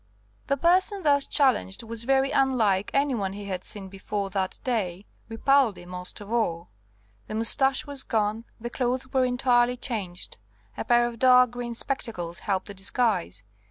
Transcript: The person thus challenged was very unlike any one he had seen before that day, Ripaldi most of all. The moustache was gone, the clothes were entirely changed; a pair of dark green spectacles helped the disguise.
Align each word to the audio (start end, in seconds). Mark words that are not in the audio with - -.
The 0.47 0.57
person 0.57 1.03
thus 1.03 1.27
challenged 1.27 1.83
was 1.83 2.05
very 2.05 2.31
unlike 2.31 2.89
any 2.91 3.13
one 3.13 3.33
he 3.33 3.45
had 3.45 3.63
seen 3.63 3.87
before 3.87 4.31
that 4.31 4.57
day, 4.63 5.05
Ripaldi 5.29 5.85
most 5.85 6.19
of 6.19 6.31
all. 6.33 6.69
The 7.27 7.35
moustache 7.35 7.85
was 7.85 8.01
gone, 8.01 8.45
the 8.59 8.71
clothes 8.71 9.05
were 9.13 9.25
entirely 9.25 9.77
changed; 9.77 10.39
a 10.75 10.83
pair 10.85 11.05
of 11.05 11.19
dark 11.19 11.51
green 11.51 11.75
spectacles 11.75 12.39
helped 12.39 12.65
the 12.65 12.73
disguise. 12.73 13.43